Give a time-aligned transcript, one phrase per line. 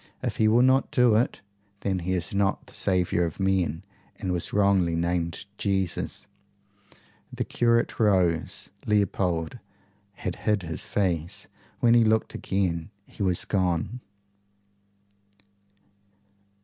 [0.23, 1.41] If he will not do it,
[1.81, 3.83] then he is not the saviour of men,
[4.15, 6.25] and was wrongly named Jesus."
[7.31, 8.71] The curate rose.
[8.87, 9.59] Leopold
[10.13, 11.47] had hid his face.
[11.81, 14.01] When he looked again he was gone.